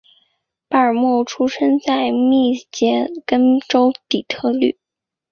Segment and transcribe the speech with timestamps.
[0.67, 4.79] 巴尔默出生在密歇根州底特律。